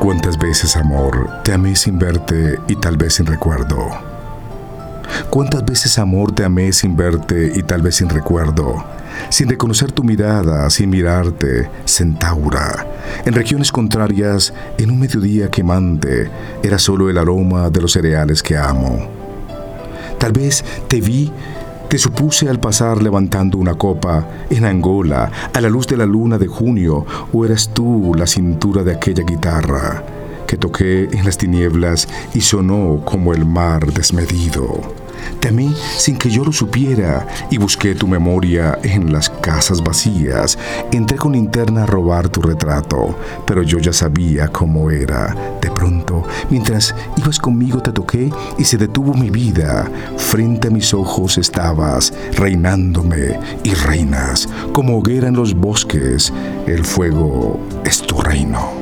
[0.00, 3.88] ¿Cuántas veces, amor, te amé sin verte y tal vez sin recuerdo?
[5.28, 8.84] ¿Cuántas veces, amor, te amé sin verte y tal vez sin recuerdo?
[9.28, 12.86] Sin reconocer tu mirada, sin mirarte, centaura.
[13.24, 16.30] En regiones contrarias, en un mediodía quemante,
[16.62, 19.08] era solo el aroma de los cereales que amo.
[20.18, 21.32] Tal vez te vi
[21.88, 26.36] te supuse al pasar levantando una copa en Angola a la luz de la luna
[26.36, 30.04] de junio o eras tú la cintura de aquella guitarra
[30.46, 35.07] que toqué en las tinieblas y sonó como el mar desmedido.
[35.40, 40.58] Temí sin que yo lo supiera y busqué tu memoria en las casas vacías.
[40.92, 45.34] Entré con linterna a robar tu retrato, pero yo ya sabía cómo era.
[45.60, 49.90] De pronto, mientras ibas conmigo te toqué y se detuvo mi vida.
[50.16, 56.32] Frente a mis ojos estabas, reinándome y reinas, como hoguera en los bosques.
[56.66, 58.77] El fuego es tu reino.